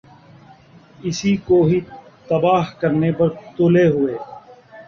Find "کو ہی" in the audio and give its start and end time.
1.45-1.79